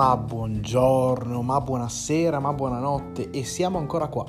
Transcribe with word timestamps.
Ma 0.00 0.16
buongiorno, 0.16 1.42
ma 1.42 1.60
buonasera, 1.60 2.40
ma 2.40 2.54
buonanotte 2.54 3.28
e 3.28 3.44
siamo 3.44 3.76
ancora 3.76 4.08
qua. 4.08 4.24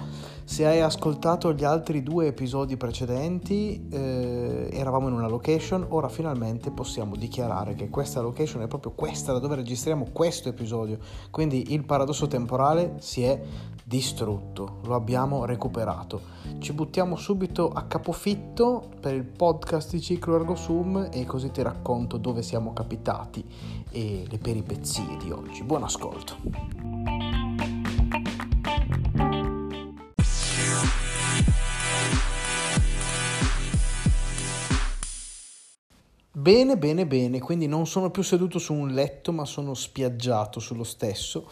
Se 0.52 0.66
hai 0.66 0.82
ascoltato 0.82 1.54
gli 1.54 1.64
altri 1.64 2.04
due 2.04 2.28
episodi 2.28 2.76
precedenti, 2.76 3.88
eh, 3.90 4.68
eravamo 4.74 5.08
in 5.08 5.14
una 5.14 5.30
location, 5.30 5.86
ora 5.88 6.10
finalmente 6.10 6.72
possiamo 6.72 7.16
dichiarare 7.16 7.74
che 7.74 7.90
questa 7.90 8.20
location 8.20 8.62
è 8.62 8.68
proprio 8.68 8.92
questa 8.92 9.32
da 9.32 9.40
dove 9.40 9.56
registriamo 9.56 10.10
questo 10.12 10.50
episodio. 10.50 10.98
Quindi 11.30 11.72
il 11.72 11.86
paradosso 11.86 12.28
temporale 12.28 12.96
si 13.00 13.24
è 13.24 13.42
distrutto, 13.86 14.80
lo 14.84 14.96
abbiamo 14.96 15.46
recuperato. 15.46 16.20
Ci 16.60 16.74
buttiamo 16.74 17.16
subito 17.16 17.72
a 17.72 17.84
capofitto 17.84 18.90
per 19.00 19.16
il 19.16 19.24
podcast 19.24 19.92
di 19.92 20.02
Ciclo 20.02 20.36
Ergo 20.36 20.56
Sum 20.56 21.08
e 21.14 21.24
così 21.26 21.50
ti 21.52 21.62
racconto 21.62 22.18
dove 22.18 22.42
siamo 22.42 22.74
capitati 22.74 23.42
e 23.90 24.26
le 24.30 24.38
peripezie 24.38 25.16
di 25.24 25.32
oggi. 25.32 25.64
Buon 25.64 25.84
ascolto. 25.84 27.31
Bene, 36.34 36.78
bene, 36.78 37.06
bene, 37.06 37.40
quindi 37.40 37.68
non 37.68 37.86
sono 37.86 38.10
più 38.10 38.24
seduto 38.24 38.58
su 38.58 38.74
un 38.74 38.92
letto 38.92 39.34
ma 39.34 39.44
sono 39.44 39.74
spiaggiato 39.74 40.60
sullo 40.60 40.86
stesso 40.86 41.46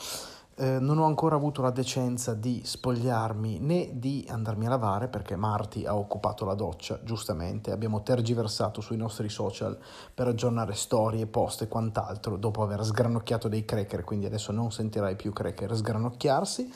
eh, 0.59 0.77
non 0.77 0.97
ho 0.97 1.05
ancora 1.05 1.37
avuto 1.37 1.61
la 1.61 1.69
decenza 1.69 2.33
di 2.33 2.61
spogliarmi 2.65 3.59
né 3.59 3.91
di 3.93 4.25
andarmi 4.27 4.65
a 4.65 4.69
lavare 4.69 5.07
perché 5.07 5.37
Marti 5.37 5.85
ha 5.85 5.95
occupato 5.95 6.43
la 6.43 6.53
doccia, 6.53 6.99
giustamente. 7.01 7.71
Abbiamo 7.71 8.03
tergiversato 8.03 8.81
sui 8.81 8.97
nostri 8.97 9.29
social 9.29 9.79
per 10.13 10.27
aggiornare 10.27 10.73
storie, 10.73 11.27
post 11.27 11.61
e 11.61 11.69
quant'altro 11.69 12.35
dopo 12.35 12.61
aver 12.61 12.83
sgranocchiato 12.83 13.47
dei 13.47 13.63
cracker, 13.63 14.03
quindi 14.03 14.25
adesso 14.25 14.51
non 14.51 14.69
sentirai 14.69 15.15
più 15.15 15.31
cracker 15.31 15.73
sgranocchiarsi. 15.73 16.73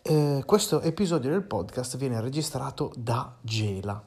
Eh, 0.00 0.42
questo 0.46 0.80
episodio 0.80 1.28
del 1.28 1.42
podcast 1.42 1.98
viene 1.98 2.22
registrato 2.22 2.92
da 2.96 3.36
Gela. 3.42 4.02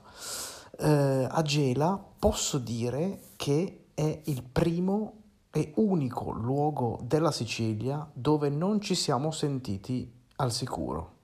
Eh, 0.84 1.30
Gela 1.44 2.04
posso 2.18 2.58
dire 2.58 3.20
che 3.36 3.90
è 3.94 4.22
il 4.26 4.42
primo 4.42 5.22
è 5.52 5.74
unico 5.76 6.32
luogo 6.32 7.00
della 7.04 7.32
Sicilia 7.32 8.10
dove 8.14 8.50
non 8.50 8.82
ci 8.82 8.96
siamo 8.96 9.30
sentiti 9.30 10.12
al 10.38 10.52
sicuro. 10.52 11.18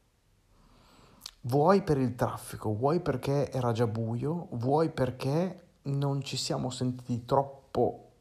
Vuoi 1.41 1.81
per 1.81 1.97
il 1.97 2.14
traffico, 2.14 2.75
vuoi 2.75 2.99
perché 2.99 3.49
era 3.52 3.72
già 3.72 3.88
buio, 3.88 4.49
vuoi 4.52 4.89
perché 4.91 5.69
non 5.83 6.21
ci 6.21 6.38
siamo 6.38 6.69
sentiti 6.69 7.25
troppo 7.25 8.11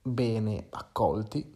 bene 0.00 0.68
accolti, 0.70 1.54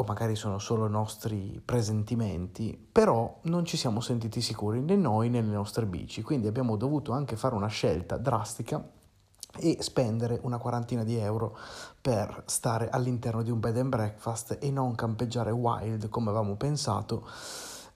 o 0.00 0.04
magari 0.04 0.36
sono 0.36 0.58
solo 0.58 0.88
nostri 0.88 1.60
presentimenti, 1.64 2.78
però 2.90 3.38
non 3.42 3.64
ci 3.64 3.76
siamo 3.76 4.00
sentiti 4.00 4.40
sicuri 4.40 4.80
né 4.80 4.96
noi 4.96 5.28
né 5.28 5.40
le 5.40 5.52
nostre 5.52 5.86
bici, 5.86 6.22
quindi 6.22 6.46
abbiamo 6.46 6.76
dovuto 6.76 7.12
anche 7.12 7.36
fare 7.36 7.54
una 7.54 7.66
scelta 7.66 8.16
drastica 8.16 8.82
e 9.56 9.78
spendere 9.80 10.38
una 10.42 10.58
quarantina 10.58 11.04
di 11.04 11.16
euro 11.16 11.56
per 12.00 12.42
stare 12.46 12.90
all'interno 12.90 13.42
di 13.42 13.50
un 13.50 13.60
bed 13.60 13.78
and 13.78 13.88
breakfast 13.88 14.58
e 14.60 14.70
non 14.70 14.94
campeggiare 14.94 15.50
wild 15.50 16.08
come 16.08 16.30
avevamo 16.30 16.56
pensato 16.56 17.26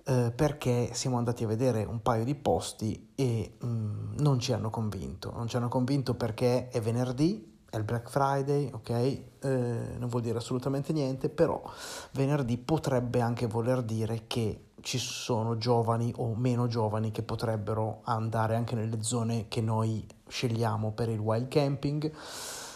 eh, 0.04 0.32
perché 0.34 0.90
siamo 0.92 1.18
andati 1.18 1.44
a 1.44 1.46
vedere 1.46 1.84
un 1.84 2.02
paio 2.02 2.24
di 2.24 2.34
posti 2.34 3.12
e 3.14 3.56
mh, 3.58 3.66
mm, 3.66 4.14
non 4.18 4.40
ci 4.40 4.52
hanno 4.52 4.70
convinto. 4.70 5.32
Non 5.36 5.46
ci 5.46 5.56
hanno 5.56 5.68
convinto 5.68 6.14
perché 6.14 6.68
è 6.68 6.80
venerdì 6.80 7.51
è 7.72 7.78
il 7.78 7.84
Black 7.84 8.10
Friday, 8.10 8.70
ok? 8.70 8.90
Eh, 8.90 9.96
non 9.96 10.08
vuol 10.10 10.20
dire 10.20 10.36
assolutamente 10.36 10.92
niente, 10.92 11.30
però 11.30 11.62
venerdì 12.10 12.58
potrebbe 12.58 13.22
anche 13.22 13.46
voler 13.46 13.82
dire 13.82 14.24
che 14.26 14.72
ci 14.82 14.98
sono 14.98 15.56
giovani 15.56 16.12
o 16.18 16.34
meno 16.34 16.66
giovani 16.66 17.10
che 17.12 17.22
potrebbero 17.22 18.00
andare 18.04 18.56
anche 18.56 18.74
nelle 18.74 19.02
zone 19.02 19.48
che 19.48 19.62
noi 19.62 20.06
scegliamo 20.28 20.92
per 20.92 21.08
il 21.08 21.18
wild 21.18 21.48
camping. 21.48 22.12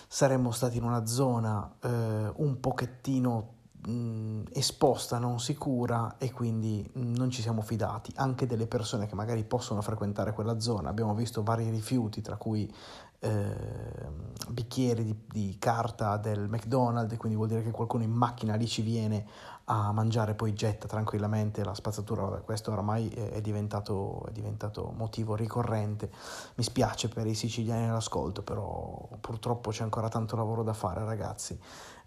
Saremmo 0.09 0.51
stati 0.51 0.79
in 0.79 0.85
una 0.85 1.05
zona 1.05 1.75
eh, 1.79 2.33
un 2.37 2.59
pochettino 2.59 3.57
mh, 3.87 4.43
esposta, 4.53 5.19
non 5.19 5.41
sicura 5.41 6.17
e 6.19 6.33
quindi 6.33 6.89
mh, 6.91 7.13
non 7.17 7.31
ci 7.31 7.43
siamo 7.43 7.61
fidati 7.61 8.13
anche 8.17 8.47
delle 8.47 8.67
persone 8.67 9.07
che 9.07 9.15
magari 9.15 9.45
possono 9.45 9.83
frequentare 9.83 10.33
quella 10.33 10.59
zona. 10.59 10.89
Abbiamo 10.89 11.15
visto 11.15 11.43
vari 11.43 11.69
rifiuti, 11.71 12.21
tra 12.21 12.37
cui 12.37 12.73
eh, 13.21 14.25
bicchieri 14.49 15.05
di, 15.05 15.17
di, 15.27 15.57
carta 15.59 16.17
del 16.17 16.49
McDonald's, 16.49 17.17
quindi 17.17 17.37
vuol 17.37 17.49
dire 17.49 17.63
che 17.63 17.71
qualcuno 17.71 18.03
in 18.03 18.11
macchina 18.11 18.55
lì 18.55 18.67
ci 18.67 18.83
viene 18.83 19.27
a 19.69 19.91
mangiare, 19.93 20.35
poi 20.35 20.55
getta 20.55 20.87
tranquillamente 20.87 21.65
la 21.65 21.75
spazzatura. 21.75 22.23
Vabbè, 22.23 22.43
questo 22.43 22.71
oramai 22.73 23.09
è 23.09 23.41
diventato, 23.41 24.25
è 24.29 24.33
diventato 24.33 24.93
motivo 24.97 25.35
ricorrente. 25.35 26.11
Mi 26.55 26.63
spiace 26.63 27.09
per 27.09 27.27
i 27.27 27.35
siciliani 27.35 27.89
all'ascolto, 27.89 28.43
però 28.43 29.09
purtroppo 29.21 29.71
c'è 29.71 29.83
ancora 29.83 30.09
tanto 30.09 30.37
lavoro 30.37 30.63
da 30.63 30.73
fare, 30.73 31.05
ragazzi. 31.05 31.59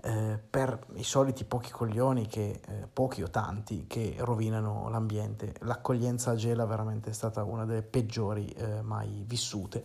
Eh, 0.02 0.40
per 0.50 0.86
i 0.94 1.04
soliti 1.04 1.44
pochi 1.44 1.72
coglioni, 1.72 2.26
che, 2.28 2.62
eh, 2.66 2.88
pochi 2.92 3.22
o 3.22 3.30
tanti, 3.30 3.86
che 3.86 4.16
rovinano 4.20 4.88
l'ambiente. 4.90 5.54
L'accoglienza 5.62 6.32
a 6.32 6.36
Gela 6.36 6.66
veramente 6.66 7.10
è 7.10 7.14
stata 7.14 7.44
una 7.44 7.66
delle 7.66 7.82
peggiori 7.82 8.48
eh, 8.48 8.82
mai 8.82 9.24
vissute. 9.28 9.84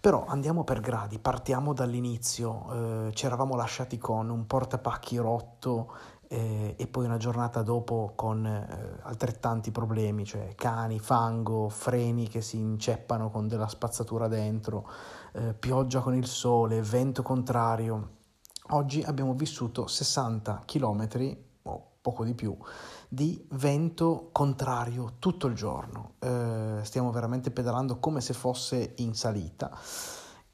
Però 0.00 0.24
andiamo 0.26 0.64
per 0.64 0.80
gradi, 0.80 1.18
partiamo 1.18 1.74
dall'inizio. 1.74 3.08
Eh, 3.08 3.12
ci 3.12 3.26
eravamo 3.26 3.54
lasciati 3.54 3.98
con 3.98 4.30
un 4.30 4.46
portapacchi 4.46 5.18
rotto 5.18 5.92
eh, 6.28 6.74
e 6.78 6.86
poi 6.86 7.04
una 7.04 7.18
giornata 7.18 7.60
dopo 7.62 8.12
con 8.14 8.46
altrettanti 9.02 9.70
problemi, 9.70 10.24
cioè 10.24 10.54
cani, 10.54 10.98
fango, 10.98 11.68
freni 11.68 12.26
che 12.26 12.40
si 12.40 12.58
inceppano 12.58 13.28
con 13.28 13.48
della 13.48 13.68
spazzatura 13.68 14.28
dentro, 14.28 14.88
pioggia 15.58 16.00
con 16.00 16.14
il 16.14 16.26
sole, 16.26 16.80
vento 16.80 17.22
contrario 17.22 18.20
Oggi 18.74 19.02
abbiamo 19.02 19.34
vissuto 19.34 19.86
60 19.86 20.62
km 20.64 21.36
o 21.64 21.90
poco 22.00 22.24
di 22.24 22.32
più 22.32 22.56
di 23.06 23.46
vento 23.50 24.30
contrario 24.32 25.16
tutto 25.18 25.46
il 25.46 25.54
giorno. 25.54 26.14
Eh, 26.18 26.78
stiamo 26.82 27.10
veramente 27.10 27.50
pedalando 27.50 27.98
come 27.98 28.22
se 28.22 28.32
fosse 28.32 28.94
in 28.96 29.14
salita 29.14 29.70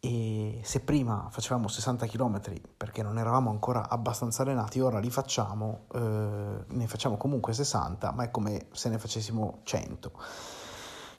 e 0.01 0.61
se 0.65 0.81
prima 0.81 1.29
facevamo 1.31 1.69
60 1.69 2.07
km 2.07 2.41
perché 2.77 3.05
non 3.05 3.19
eravamo 3.19 3.51
ancora 3.51 3.89
abbastanza 3.89 4.43
allenati, 4.43 4.81
ora 4.81 4.99
li 4.99 5.11
facciamo, 5.11 5.85
eh, 5.95 6.65
ne 6.67 6.87
facciamo 6.89 7.17
comunque 7.17 7.53
60, 7.53 8.11
ma 8.11 8.25
è 8.25 8.33
come 8.33 8.67
se 8.73 8.89
ne 8.89 8.99
facessimo 8.99 9.61
100. 9.63 10.13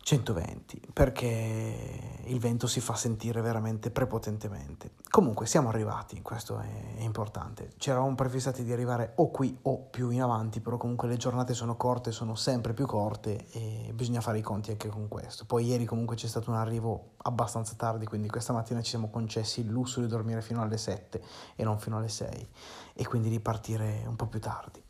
120 0.10 0.82
perché 0.92 2.22
il 2.24 2.40
vento 2.40 2.66
si 2.66 2.80
fa 2.80 2.96
sentire 2.96 3.42
veramente 3.42 3.92
prepotentemente. 3.92 4.94
Comunque 5.08 5.46
siamo 5.46 5.70
arrivati, 5.70 6.24
questo 6.24 6.58
è, 6.58 7.02
importante. 7.02 7.74
Ci 7.78 7.92
eravamo 7.92 8.16
prefissati 8.16 8.64
di 8.64 8.72
arrivare 8.72 9.12
o 9.18 9.30
qui 9.30 9.56
o 9.64 9.78
più 9.78 10.10
in 10.10 10.24
avanti, 10.24 10.62
però 10.62 10.78
comunque 10.78 11.08
le 11.08 11.18
giornate 11.18 11.54
sono 11.54 11.78
corte, 11.78 12.12
sono 12.12 12.34
sempre 12.34 12.74
più 12.74 12.88
corte 12.88 13.50
e 13.52 13.92
bisogna 13.94 14.20
fare 14.20 14.40
i 14.40 14.42
conti 14.42 14.72
anche 14.72 14.90
con 14.90 15.08
questo. 15.08 15.46
Poi 15.46 15.66
ieri 15.66 15.86
comunque 15.86 16.16
c'è 16.16 16.28
stato 16.28 16.50
un 16.50 16.56
arrivo 16.56 17.12
abbastanza 17.18 17.76
tardi, 17.76 18.08
quindi 18.08 18.30
questa 18.30 18.52
mattina 18.52 18.82
ci 18.82 18.90
siamo 18.90 19.12
concessi 19.12 19.60
il 19.60 19.68
lusso 19.68 20.02
di 20.02 20.08
dormire 20.08 20.42
fino 20.42 20.64
alle 20.64 20.78
7 20.78 21.24
e 21.56 21.64
non 21.64 21.78
fino 21.78 21.98
alle 21.98 22.10
6 22.10 22.50
e 22.96 23.06
quindi 23.06 23.30
ripartire 23.30 24.06
un 24.08 24.16
po' 24.16 24.26
più 24.26 24.40
tardi. 24.40 24.84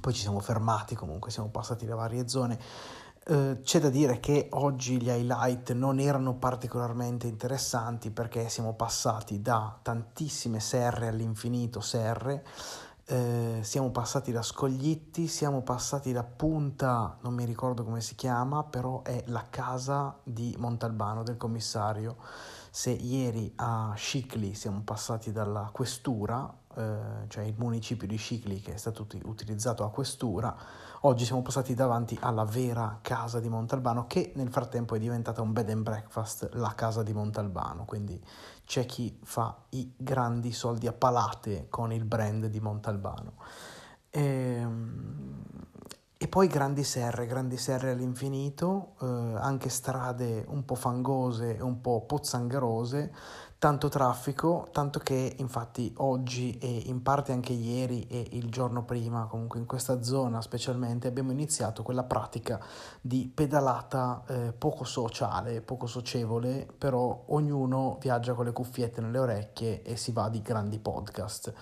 Poi 0.00 0.12
ci 0.12 0.20
siamo 0.20 0.38
fermati 0.38 0.94
comunque, 0.94 1.32
siamo 1.32 1.48
passati 1.48 1.84
le 1.84 1.94
varie 1.94 2.28
zone 2.28 2.56
eh, 3.26 3.60
c'è 3.62 3.80
da 3.80 3.90
dire 3.90 4.18
che 4.18 4.48
oggi 4.52 5.00
gli 5.00 5.08
highlight 5.08 5.72
non 5.72 6.00
erano 6.00 6.36
particolarmente 6.36 7.26
interessanti 7.26 8.10
perché 8.10 8.48
siamo 8.48 8.74
passati 8.74 9.42
da 9.42 9.78
tantissime 9.82 10.58
serre 10.58 11.08
all'infinito 11.08 11.80
serre, 11.80 12.44
eh, 13.04 13.58
siamo 13.62 13.90
passati 13.90 14.30
da 14.32 14.40
Scoglitti, 14.40 15.26
siamo 15.26 15.62
passati 15.62 16.12
da 16.12 16.22
Punta, 16.22 17.18
non 17.22 17.34
mi 17.34 17.44
ricordo 17.44 17.84
come 17.84 18.00
si 18.00 18.14
chiama, 18.14 18.62
però 18.62 19.02
è 19.02 19.24
la 19.26 19.46
casa 19.50 20.16
di 20.22 20.54
Montalbano 20.58 21.22
del 21.22 21.36
commissario. 21.36 22.16
Se 22.70 22.90
ieri 22.90 23.52
a 23.56 23.92
Scicli 23.96 24.54
siamo 24.54 24.82
passati 24.82 25.32
dalla 25.32 25.68
questura, 25.72 26.52
eh, 26.76 27.26
cioè 27.28 27.44
il 27.44 27.54
municipio 27.56 28.06
di 28.06 28.16
Scicli 28.16 28.60
che 28.60 28.74
è 28.74 28.76
stato 28.76 29.06
utilizzato 29.24 29.84
a 29.84 29.90
questura, 29.90 30.56
Oggi 31.04 31.24
siamo 31.24 31.40
passati 31.40 31.72
davanti 31.72 32.18
alla 32.20 32.44
vera 32.44 32.98
casa 33.00 33.40
di 33.40 33.48
Montalbano 33.48 34.06
che 34.06 34.32
nel 34.34 34.50
frattempo 34.50 34.94
è 34.94 34.98
diventata 34.98 35.40
un 35.40 35.50
bed 35.50 35.70
and 35.70 35.82
breakfast, 35.82 36.50
la 36.52 36.74
casa 36.74 37.02
di 37.02 37.14
Montalbano, 37.14 37.86
quindi 37.86 38.22
c'è 38.66 38.84
chi 38.84 39.18
fa 39.22 39.62
i 39.70 39.94
grandi 39.96 40.52
soldi 40.52 40.86
a 40.86 40.92
palate 40.92 41.68
con 41.70 41.90
il 41.90 42.04
brand 42.04 42.44
di 42.48 42.60
Montalbano. 42.60 43.36
E, 44.10 44.20
ehm, 44.20 45.44
e 46.18 46.28
poi 46.28 46.48
grandi 46.48 46.84
serre, 46.84 47.24
grandi 47.24 47.56
serre 47.56 47.92
all'infinito, 47.92 48.96
eh, 49.00 49.06
anche 49.06 49.70
strade 49.70 50.44
un 50.48 50.66
po' 50.66 50.74
fangose 50.74 51.56
e 51.56 51.62
un 51.62 51.80
po' 51.80 52.02
pozzangherose, 52.02 53.14
tanto 53.60 53.88
traffico, 53.88 54.68
tanto 54.72 55.00
che 55.00 55.34
infatti 55.36 55.92
oggi 55.98 56.56
e 56.56 56.84
in 56.86 57.02
parte 57.02 57.32
anche 57.32 57.52
ieri 57.52 58.06
e 58.08 58.26
il 58.30 58.48
giorno 58.48 58.84
prima, 58.84 59.26
comunque 59.26 59.58
in 59.58 59.66
questa 59.66 60.02
zona 60.02 60.40
specialmente, 60.40 61.08
abbiamo 61.08 61.30
iniziato 61.30 61.82
quella 61.82 62.04
pratica 62.04 62.58
di 63.02 63.30
pedalata 63.32 64.22
eh, 64.26 64.54
poco 64.56 64.84
sociale, 64.84 65.60
poco 65.60 65.86
socievole, 65.86 66.66
però 66.78 67.24
ognuno 67.26 67.98
viaggia 68.00 68.32
con 68.32 68.46
le 68.46 68.52
cuffiette 68.52 69.02
nelle 69.02 69.18
orecchie 69.18 69.82
e 69.82 69.94
si 69.94 70.12
va 70.12 70.30
di 70.30 70.40
grandi 70.40 70.78
podcast. 70.78 71.52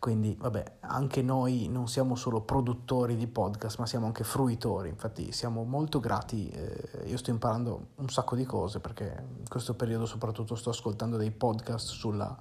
Quindi, 0.00 0.34
vabbè, 0.34 0.78
anche 0.80 1.20
noi 1.20 1.68
non 1.68 1.86
siamo 1.86 2.14
solo 2.14 2.40
produttori 2.40 3.16
di 3.16 3.26
podcast, 3.26 3.78
ma 3.78 3.84
siamo 3.84 4.06
anche 4.06 4.24
fruitori. 4.24 4.88
Infatti, 4.88 5.30
siamo 5.30 5.62
molto 5.64 6.00
grati. 6.00 6.48
Eh, 6.48 7.02
io 7.04 7.18
sto 7.18 7.28
imparando 7.28 7.88
un 7.96 8.08
sacco 8.08 8.34
di 8.34 8.46
cose 8.46 8.80
perché 8.80 9.24
in 9.36 9.46
questo 9.46 9.74
periodo, 9.74 10.06
soprattutto, 10.06 10.54
sto 10.54 10.70
ascoltando 10.70 11.18
dei 11.18 11.30
podcast 11.30 11.88
sulla 11.88 12.34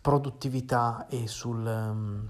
produttività 0.00 1.06
e 1.06 1.26
sul. 1.26 1.66
Um, 1.66 2.28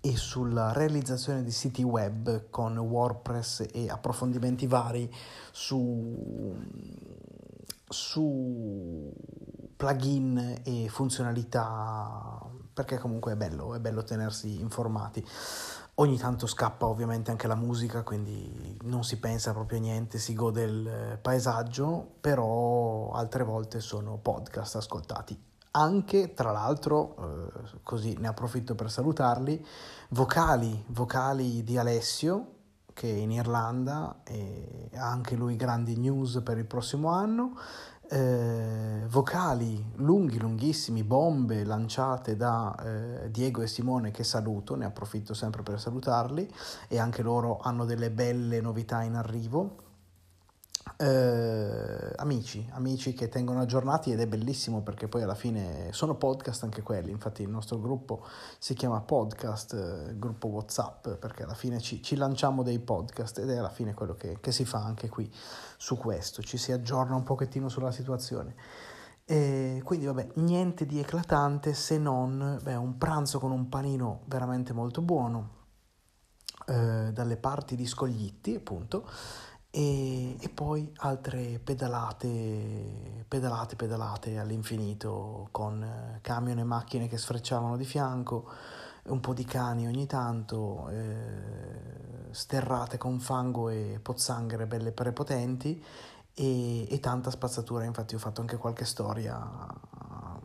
e 0.00 0.16
sulla 0.16 0.72
realizzazione 0.72 1.42
di 1.42 1.50
siti 1.50 1.82
web 1.82 2.50
con 2.50 2.76
WordPress 2.76 3.68
e 3.72 3.88
approfondimenti 3.88 4.66
vari 4.66 5.10
su, 5.50 6.54
su 7.88 9.10
plugin 9.76 10.60
e 10.62 10.88
funzionalità 10.90 12.52
perché 12.74 12.98
comunque 12.98 13.32
è 13.32 13.36
bello, 13.36 13.74
è 13.74 13.78
bello 13.78 14.02
tenersi 14.02 14.60
informati. 14.60 15.24
Ogni 15.98 16.18
tanto 16.18 16.48
scappa 16.48 16.86
ovviamente 16.86 17.30
anche 17.30 17.46
la 17.46 17.54
musica, 17.54 18.02
quindi 18.02 18.76
non 18.82 19.04
si 19.04 19.20
pensa 19.20 19.52
proprio 19.52 19.78
a 19.78 19.82
niente, 19.82 20.18
si 20.18 20.34
gode 20.34 20.66
del 20.66 21.18
paesaggio, 21.22 22.16
però 22.20 23.12
altre 23.12 23.44
volte 23.44 23.78
sono 23.78 24.18
podcast 24.18 24.74
ascoltati. 24.74 25.40
Anche, 25.70 26.34
tra 26.34 26.50
l'altro, 26.50 27.16
eh, 27.16 27.80
così 27.84 28.16
ne 28.18 28.26
approfitto 28.26 28.74
per 28.74 28.90
salutarli, 28.90 29.64
vocali, 30.10 30.84
vocali 30.88 31.62
di 31.62 31.78
Alessio, 31.78 32.54
che 32.92 33.08
è 33.08 33.16
in 33.16 33.32
Irlanda 33.32 34.22
ha 34.94 35.10
anche 35.10 35.34
lui 35.34 35.56
grandi 35.56 35.96
news 35.96 36.40
per 36.44 36.58
il 36.58 36.64
prossimo 36.64 37.10
anno, 37.10 37.58
eh, 38.08 39.04
vocali 39.08 39.92
lunghi, 39.96 40.38
lunghissimi, 40.38 41.02
bombe 41.04 41.64
lanciate 41.64 42.36
da 42.36 42.74
eh, 42.84 43.30
Diego 43.30 43.62
e 43.62 43.66
Simone 43.66 44.10
che 44.10 44.24
saluto, 44.24 44.74
ne 44.74 44.84
approfitto 44.84 45.34
sempre 45.34 45.62
per 45.62 45.80
salutarli 45.80 46.48
e 46.88 46.98
anche 46.98 47.22
loro 47.22 47.58
hanno 47.60 47.84
delle 47.84 48.10
belle 48.10 48.60
novità 48.60 49.02
in 49.02 49.14
arrivo. 49.14 49.82
Eh, 50.96 52.12
amici, 52.16 52.68
amici 52.72 53.14
che 53.14 53.28
tengono 53.28 53.60
aggiornati 53.60 54.12
ed 54.12 54.20
è 54.20 54.28
bellissimo 54.28 54.80
perché 54.82 55.08
poi 55.08 55.22
alla 55.22 55.34
fine 55.34 55.88
sono 55.92 56.14
podcast 56.14 56.62
anche 56.62 56.82
quelli, 56.82 57.10
infatti 57.10 57.42
il 57.42 57.48
nostro 57.48 57.80
gruppo 57.80 58.24
si 58.58 58.74
chiama 58.74 59.00
podcast, 59.00 59.72
eh, 59.72 60.16
gruppo 60.16 60.46
Whatsapp, 60.48 61.08
perché 61.14 61.42
alla 61.42 61.54
fine 61.54 61.80
ci, 61.80 62.00
ci, 62.00 62.14
lanciamo 62.14 62.62
dei 62.62 62.78
podcast 62.78 63.40
ed 63.40 63.50
è 63.50 63.56
alla 63.56 63.70
fine 63.70 63.92
quello 63.92 64.14
che, 64.14 64.38
che, 64.40 64.52
si 64.52 64.64
fa 64.64 64.84
anche 64.84 65.08
qui 65.08 65.28
su 65.76 65.96
questo, 65.96 66.42
ci 66.42 66.58
si 66.58 66.70
aggiorna 66.70 67.16
un 67.16 67.24
pochettino 67.24 67.68
sulla 67.68 67.90
situazione. 67.90 68.54
E 69.24 69.80
quindi 69.82 70.06
vabbè, 70.06 70.28
niente 70.34 70.86
di 70.86 71.00
eclatante 71.00 71.74
se 71.74 71.98
non 71.98 72.60
beh, 72.62 72.76
un 72.76 72.98
pranzo 72.98 73.40
con 73.40 73.50
un 73.50 73.68
panino 73.68 74.20
veramente 74.26 74.72
molto 74.72 75.00
buono 75.00 75.62
eh, 76.66 77.10
dalle 77.12 77.36
parti 77.36 77.74
di 77.74 77.86
Scoglitti 77.86 78.54
appunto 78.54 79.08
e, 79.76 80.36
e, 80.38 80.48
poi 80.50 80.88
altre 80.98 81.58
pedalate, 81.58 83.24
pedalate, 83.26 83.74
pedalate 83.74 84.38
all'infinito 84.38 85.48
con 85.50 85.82
eh, 85.82 86.20
camion 86.20 86.60
e 86.60 86.62
macchine 86.62 87.08
che 87.08 87.18
sfrecciavano 87.18 87.76
di 87.76 87.84
fianco, 87.84 88.48
un 89.06 89.18
po' 89.18 89.34
di 89.34 89.44
cani 89.44 89.88
ogni 89.88 90.06
tanto, 90.06 90.88
eh, 90.90 92.28
sterrate 92.30 92.98
con 92.98 93.18
fango 93.18 93.68
e 93.68 93.98
pozzanghere 94.00 94.68
belle 94.68 94.92
prepotenti 94.92 95.82
e, 96.32 96.88
e 96.88 97.00
tanta 97.00 97.30
spazzatura, 97.30 97.82
infatti 97.82 98.14
ho 98.14 98.18
fatto 98.18 98.42
anche 98.42 98.56
qualche 98.56 98.84
storia 98.84 99.42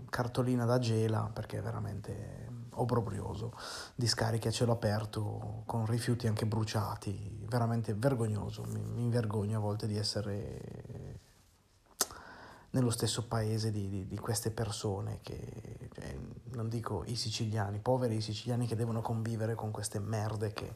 cartolina 0.10 0.66
da 0.66 0.80
gela 0.80 1.30
perché 1.31 1.62
veramente 1.62 2.49
obbrobrioso, 2.80 3.54
discariche 3.96 4.50
a 4.50 4.52
cielo 4.52 4.74
aperto 4.74 5.64
con 5.66 5.86
rifiuti 5.86 6.28
anche 6.28 6.46
bruciati, 6.46 7.46
veramente 7.48 7.94
vergognoso, 7.94 8.64
mi, 8.68 8.81
mi 8.81 9.10
vergogno 9.10 9.58
a 9.58 9.62
volte 9.62 9.88
di 9.88 9.98
essere 9.98 11.20
nello 12.72 12.92
stesso 12.92 13.26
paese 13.26 13.72
di, 13.72 13.90
di, 13.90 14.08
di 14.08 14.18
queste 14.18 14.52
persone 14.52 15.20
che, 15.22 15.90
cioè, 15.94 16.16
non 16.52 16.70
dico 16.70 17.04
i 17.06 17.16
siciliani, 17.16 17.80
poveri 17.80 18.22
siciliani 18.22 18.68
che 18.68 18.76
devono 18.76 19.02
convivere 19.02 19.56
con 19.56 19.72
queste 19.72 20.00
merde 20.00 20.54
che 20.54 20.76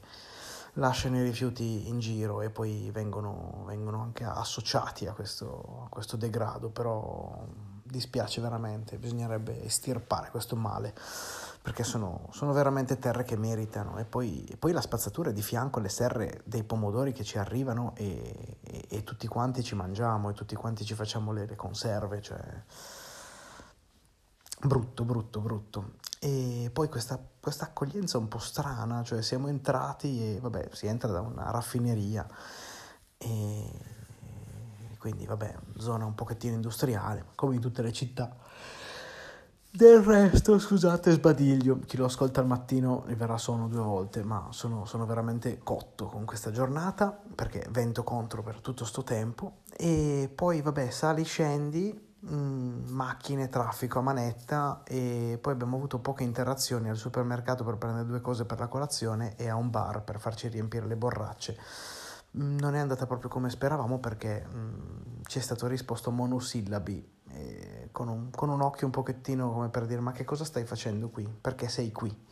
lasciano 0.73 1.19
i 1.19 1.23
rifiuti 1.23 1.87
in 1.87 1.99
giro 1.99 2.41
e 2.41 2.49
poi 2.49 2.89
vengono, 2.91 3.63
vengono 3.65 4.01
anche 4.01 4.23
associati 4.23 5.05
a 5.05 5.13
questo, 5.13 5.83
a 5.85 5.89
questo 5.89 6.17
degrado, 6.17 6.69
però 6.69 7.45
dispiace 7.93 8.41
veramente, 8.41 8.97
bisognerebbe 8.97 9.63
estirpare 9.63 10.31
questo 10.31 10.55
male 10.55 10.93
perché 11.61 11.83
sono, 11.83 12.27
sono, 12.31 12.51
veramente 12.51 12.99
terre 12.99 13.23
che 13.23 13.37
meritano 13.37 13.97
e 13.97 14.03
poi, 14.03 14.43
e 14.43 14.57
poi, 14.57 14.73
la 14.73 14.81
spazzatura 14.81 15.29
è 15.29 15.33
di 15.33 15.41
fianco 15.41 15.79
alle 15.79 15.87
serre 15.87 16.41
dei 16.43 16.63
pomodori 16.63 17.13
che 17.13 17.23
ci 17.23 17.37
arrivano 17.37 17.93
e, 17.95 18.57
e, 18.61 18.85
e, 18.89 19.03
tutti 19.05 19.27
quanti 19.27 19.63
ci 19.63 19.73
mangiamo 19.73 20.29
e 20.29 20.33
tutti 20.33 20.55
quanti 20.55 20.83
ci 20.83 20.93
facciamo 20.93 21.31
le, 21.31 21.45
le 21.45 21.55
conserve, 21.55 22.21
cioè 22.21 22.41
brutto, 24.59 25.05
brutto, 25.05 25.39
brutto. 25.39 25.91
E 26.19 26.69
poi 26.73 26.89
questa, 26.89 27.17
questa 27.39 27.65
accoglienza 27.65 28.17
un 28.17 28.27
po' 28.27 28.39
strana, 28.39 29.01
cioè 29.03 29.21
siamo 29.21 29.47
entrati 29.47 30.35
e 30.35 30.39
vabbè, 30.41 30.69
si 30.73 30.87
entra 30.87 31.11
da 31.11 31.21
una 31.21 31.49
raffineria 31.49 32.27
e 33.17 34.02
quindi 35.03 35.25
vabbè, 35.25 35.53
zona 35.79 36.05
un 36.05 36.15
pochettino 36.15 36.55
industriale, 36.55 37.25
come 37.35 37.55
in 37.55 37.59
tutte 37.59 37.81
le 37.81 37.91
città 37.91 38.33
del 39.69 40.01
resto, 40.01 40.57
scusate, 40.59 41.11
sbadiglio. 41.11 41.79
Chi 41.85 41.97
lo 41.97 42.05
ascolta 42.05 42.39
al 42.39 42.47
mattino 42.47 43.03
ne 43.07 43.15
verrà 43.15 43.37
sonno 43.37 43.67
due 43.67 43.81
volte, 43.81 44.23
ma 44.23 44.47
sono, 44.51 44.85
sono, 44.85 45.05
veramente 45.05 45.59
cotto 45.61 46.05
con 46.05 46.23
questa 46.23 46.51
giornata 46.51 47.11
perché 47.35 47.67
vento 47.69 48.03
contro 48.03 48.41
per 48.43 48.61
tutto 48.61 48.85
sto 48.85 49.03
tempo. 49.03 49.57
E 49.75 50.31
poi, 50.33 50.61
vabbè, 50.61 50.89
sali, 50.89 51.25
scendi, 51.25 52.15
mm, 52.25 52.87
macchine, 52.91 53.49
traffico 53.49 53.99
a 53.99 54.03
manetta 54.03 54.83
e 54.85 55.37
poi 55.41 55.51
abbiamo 55.51 55.75
avuto 55.75 55.99
poche 55.99 56.23
interazioni 56.23 56.87
al 56.87 56.95
supermercato 56.95 57.65
per 57.65 57.75
prendere 57.75 58.05
due 58.05 58.21
cose 58.21 58.45
per 58.45 58.59
la 58.59 58.67
colazione 58.67 59.35
e 59.35 59.49
a 59.49 59.55
un 59.55 59.69
bar 59.69 60.01
per 60.03 60.17
farci 60.17 60.47
riempire 60.47 60.85
le 60.85 60.95
borracce. 60.95 61.57
Mm, 62.37 62.57
non 62.57 62.73
è 62.75 62.79
andata 62.79 63.05
proprio 63.05 63.29
come 63.29 63.49
speravamo 63.49 63.99
perché 63.99 64.45
mh, 64.45 64.57
mm, 64.57 65.21
ci 65.25 65.37
è 65.37 65.41
stato 65.41 65.67
risposto 65.67 66.09
monosillabi 66.09 67.11
eh, 67.29 67.89
con, 67.91 68.07
un, 68.07 68.29
con, 68.31 68.49
un, 68.49 68.61
occhio 68.61 68.87
un 68.87 68.91
pochettino 68.91 69.51
come 69.51 69.69
per 69.69 69.85
dire 69.85 70.01
ma 70.01 70.11
che 70.11 70.23
cosa 70.23 70.43
stai 70.43 70.65
facendo 70.65 71.09
qui? 71.09 71.27
Perché 71.27 71.67
sei 71.67 71.91
qui? 71.91 72.25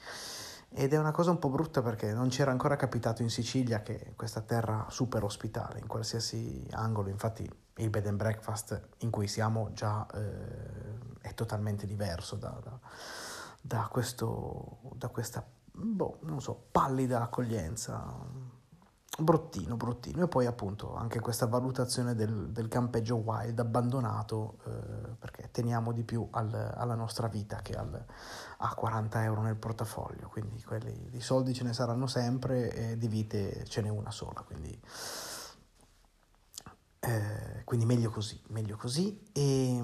Ed 0.73 0.93
è 0.93 0.97
una 0.97 1.11
cosa 1.11 1.31
un 1.31 1.37
po' 1.39 1.49
brutta 1.49 1.81
perché 1.81 2.13
non 2.13 2.29
c'era 2.29 2.49
ancora 2.51 2.77
capitato 2.77 3.21
in 3.21 3.29
Sicilia 3.29 3.81
che 3.83 4.13
questa 4.15 4.41
terra 4.41 4.87
super 4.89 5.23
ospitale 5.23 5.79
in 5.79 5.87
qualsiasi 5.87 6.65
angolo, 6.71 7.09
infatti 7.09 7.47
il 7.75 7.89
bed 7.89 8.07
and 8.07 8.17
breakfast 8.17 8.89
in 8.99 9.09
cui 9.09 9.27
siamo 9.27 9.71
già 9.73 10.07
eh, 10.13 11.27
è 11.27 11.33
totalmente 11.33 11.85
diverso 11.85 12.37
da, 12.37 12.57
da, 12.63 12.79
da, 13.61 13.87
questo, 13.91 14.79
da 14.95 15.09
questa, 15.09 15.45
boh, 15.71 16.19
non 16.21 16.41
so, 16.41 16.67
pallida 16.71 17.21
accoglienza 17.21 18.59
bruttino, 19.17 19.75
bruttino. 19.75 20.23
E 20.23 20.27
poi 20.27 20.45
appunto 20.45 20.95
anche 20.95 21.19
questa 21.19 21.45
valutazione 21.45 22.15
del, 22.15 22.49
del 22.51 22.67
campeggio 22.67 23.15
wild 23.17 23.59
abbandonato 23.59 24.57
eh, 24.65 25.15
perché 25.19 25.49
teniamo 25.51 25.91
di 25.91 26.03
più 26.03 26.27
al, 26.31 26.53
alla 26.53 26.95
nostra 26.95 27.27
vita 27.27 27.61
che 27.61 27.73
al, 27.73 28.05
a 28.57 28.73
40 28.73 29.23
euro 29.23 29.41
nel 29.41 29.55
portafoglio. 29.55 30.27
Quindi 30.29 30.61
quelli 30.63 31.09
di 31.09 31.21
soldi 31.21 31.53
ce 31.53 31.63
ne 31.63 31.73
saranno 31.73 32.07
sempre 32.07 32.73
e 32.73 32.97
di 32.97 33.07
vite 33.07 33.65
ce 33.65 33.81
n'è 33.81 33.89
una 33.89 34.11
sola. 34.11 34.41
Quindi, 34.41 34.79
eh, 36.99 37.63
quindi 37.65 37.85
meglio 37.85 38.09
così, 38.09 38.41
meglio 38.47 38.77
così. 38.77 39.29
E, 39.33 39.81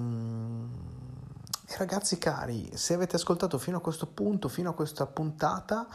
e 1.70 1.76
ragazzi 1.76 2.16
cari, 2.16 2.70
se 2.72 2.94
avete 2.94 3.16
ascoltato 3.16 3.58
fino 3.58 3.76
a 3.76 3.80
questo 3.82 4.06
punto, 4.06 4.48
fino 4.48 4.70
a 4.70 4.74
questa 4.74 5.04
puntata, 5.04 5.86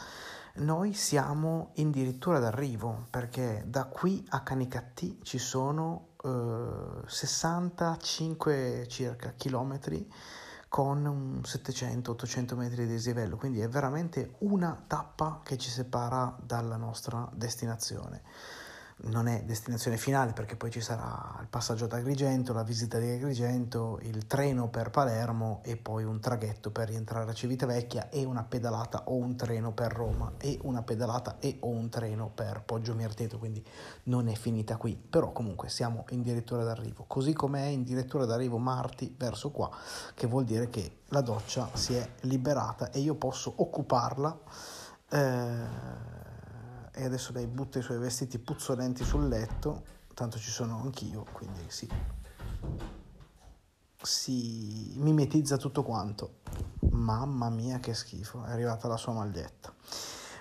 noi 0.58 0.92
siamo 0.92 1.72
addirittura 1.76 2.38
d'arrivo 2.38 3.06
perché 3.10 3.64
da 3.66 3.86
qui 3.86 4.24
a 4.28 4.42
Canicattì 4.44 5.18
ci 5.24 5.38
sono 5.38 6.10
eh, 6.22 7.02
65 7.04 8.86
circa 8.88 9.32
chilometri 9.36 10.08
con 10.68 11.04
un 11.06 11.40
700-800 11.42 12.54
metri 12.54 12.86
di 12.86 12.92
dislivello, 12.92 13.36
quindi 13.36 13.58
è 13.60 13.68
veramente 13.68 14.36
una 14.38 14.80
tappa 14.86 15.40
che 15.42 15.58
ci 15.58 15.70
separa 15.70 16.36
dalla 16.40 16.76
nostra 16.76 17.28
destinazione 17.34 18.22
non 18.96 19.26
è 19.26 19.42
destinazione 19.42 19.96
finale 19.96 20.32
perché 20.32 20.56
poi 20.56 20.70
ci 20.70 20.80
sarà 20.80 21.36
il 21.40 21.48
passaggio 21.48 21.84
ad 21.84 21.92
Agrigento, 21.92 22.52
la 22.52 22.62
visita 22.62 22.98
di 22.98 23.10
Agrigento, 23.10 23.98
il 24.02 24.26
treno 24.26 24.68
per 24.68 24.90
Palermo 24.90 25.60
e 25.64 25.76
poi 25.76 26.04
un 26.04 26.20
traghetto 26.20 26.70
per 26.70 26.88
rientrare 26.88 27.28
a 27.28 27.34
Civitavecchia 27.34 28.08
e 28.08 28.24
una 28.24 28.44
pedalata 28.44 29.04
o 29.06 29.14
un 29.14 29.36
treno 29.36 29.72
per 29.72 29.92
Roma 29.92 30.32
e 30.38 30.58
una 30.62 30.82
pedalata 30.82 31.36
e 31.40 31.56
o 31.60 31.68
un 31.68 31.88
treno 31.88 32.30
per 32.32 32.62
Poggio 32.64 32.94
Mirteto, 32.94 33.38
quindi 33.38 33.64
non 34.04 34.28
è 34.28 34.34
finita 34.34 34.76
qui, 34.76 34.96
però 34.96 35.32
comunque 35.32 35.68
siamo 35.68 36.04
in 36.10 36.22
direttura 36.22 36.62
d'arrivo, 36.62 37.04
così 37.06 37.32
come 37.32 37.62
è 37.62 37.66
in 37.66 37.82
direttura 37.82 38.24
d'arrivo 38.24 38.58
Marti 38.58 39.14
verso 39.18 39.50
qua, 39.50 39.70
che 40.14 40.26
vuol 40.26 40.44
dire 40.44 40.70
che 40.70 40.98
la 41.08 41.20
doccia 41.20 41.68
si 41.74 41.94
è 41.94 42.08
liberata 42.20 42.90
e 42.90 43.00
io 43.00 43.14
posso 43.14 43.52
occuparla. 43.56 44.38
Eh, 45.10 46.23
e 46.94 47.04
adesso 47.04 47.32
lei 47.32 47.46
butta 47.46 47.80
i 47.80 47.82
suoi 47.82 47.98
vestiti 47.98 48.38
puzzolenti 48.38 49.04
sul 49.04 49.26
letto, 49.26 49.82
tanto 50.14 50.38
ci 50.38 50.50
sono 50.50 50.80
anch'io, 50.80 51.26
quindi 51.32 51.60
sì. 51.66 51.88
Si 54.00 54.92
mimetizza 54.96 55.56
tutto 55.56 55.82
quanto. 55.82 56.40
Mamma 56.90 57.50
mia 57.50 57.78
che 57.78 57.94
schifo, 57.94 58.44
è 58.44 58.50
arrivata 58.50 58.86
la 58.86 58.96
sua 58.96 59.12
maglietta. 59.12 59.74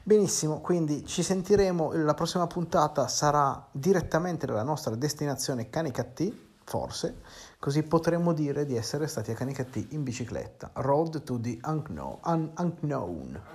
Benissimo, 0.04 0.60
quindi 0.60 1.06
ci 1.06 1.24
sentiremo, 1.24 1.94
la 1.94 2.14
prossima 2.14 2.46
puntata 2.46 3.08
sarà 3.08 3.68
direttamente 3.72 4.46
dalla 4.46 4.64
nostra 4.64 4.96
destinazione 4.96 5.70
Canicattì, 5.70 6.53
forse, 6.64 7.22
così 7.60 7.84
potremo 7.84 8.34
dire 8.34 8.66
di 8.66 8.76
essere 8.76 9.08
stati 9.08 9.32
a 9.32 9.36
Canicattì 9.36 9.90
in 9.92 10.04
bicicletta. 10.04 10.72
Road 10.76 11.24
to 11.24 11.40
the 11.40 11.60
unknown. 11.64 12.20
Un- 12.24 12.52
unknown 12.58 13.52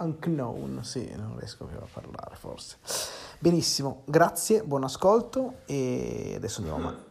unknown, 0.00 0.80
sì, 0.84 1.12
non 1.16 1.36
riesco 1.38 1.64
più 1.64 1.76
a 1.76 1.86
parlare 1.92 2.36
forse. 2.36 2.76
Benissimo, 3.38 4.02
grazie, 4.06 4.62
buon 4.62 4.84
ascolto 4.84 5.62
e 5.64 6.34
adesso 6.36 6.60
andiamo 6.60 6.88
a... 6.88 7.06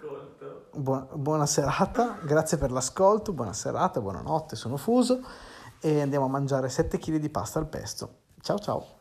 Buona, 0.69 1.07
buona 1.13 1.45
serata, 1.47 2.19
grazie 2.21 2.57
per 2.57 2.71
l'ascolto, 2.71 3.33
buona 3.33 3.53
serata, 3.53 3.99
buonanotte, 3.99 4.55
sono 4.55 4.77
fuso 4.77 5.21
e 5.79 6.01
andiamo 6.01 6.25
a 6.25 6.29
mangiare 6.29 6.69
7 6.69 6.99
kg 6.99 7.15
di 7.15 7.29
pasta 7.29 7.57
al 7.59 7.67
pesto. 7.67 8.19
Ciao 8.41 8.59
ciao! 8.59 8.96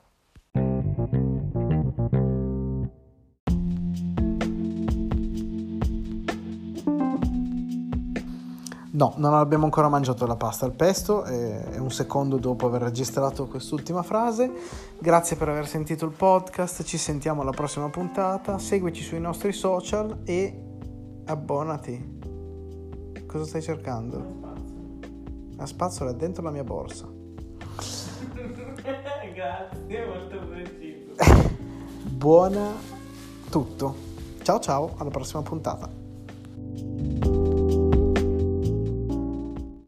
No, 8.96 9.12
non 9.18 9.34
abbiamo 9.34 9.64
ancora 9.66 9.90
mangiato 9.90 10.24
la 10.24 10.36
pasta 10.36 10.64
al 10.64 10.72
pesto, 10.72 11.24
è 11.24 11.76
un 11.76 11.90
secondo 11.90 12.38
dopo 12.38 12.64
aver 12.66 12.80
registrato 12.80 13.46
quest'ultima 13.46 14.02
frase. 14.02 14.50
Grazie 14.98 15.36
per 15.36 15.50
aver 15.50 15.66
sentito 15.66 16.06
il 16.06 16.12
podcast, 16.12 16.82
ci 16.82 16.96
sentiamo 16.96 17.42
alla 17.42 17.50
prossima 17.50 17.90
puntata, 17.90 18.56
seguici 18.58 19.02
sui 19.02 19.20
nostri 19.20 19.52
social 19.52 20.20
e 20.24 20.62
abbonati. 21.26 22.14
Cosa 23.26 23.44
stai 23.44 23.60
cercando? 23.60 24.24
La 25.56 25.66
spazzola 25.66 26.12
è 26.12 26.14
dentro 26.14 26.42
la 26.42 26.50
mia 26.50 26.64
borsa. 26.64 27.06
Grazie, 29.34 30.06
molto 30.06 30.38
preciso. 30.48 31.12
Buona 32.08 32.72
tutto. 33.50 33.94
Ciao 34.40 34.58
ciao, 34.58 34.94
alla 34.96 35.10
prossima 35.10 35.42
puntata. 35.42 36.04